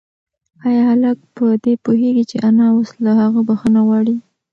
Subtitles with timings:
[0.65, 4.15] ایا هلک په دې پوهېږي چې انا اوس له هغه بښنه غواړي؟